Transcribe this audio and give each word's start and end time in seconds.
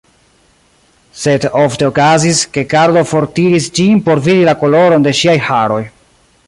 Sed 1.23 1.45
ofte 1.65 1.87
okazis, 1.89 2.41
ke 2.57 2.65
Karlo 2.73 3.05
fortiris 3.13 3.69
ĝin 3.81 4.01
por 4.09 4.27
vidi 4.29 4.51
la 4.51 4.59
koloron 4.65 5.07
de 5.09 5.19
ŝiaj 5.21 5.39
haroj. 5.51 5.83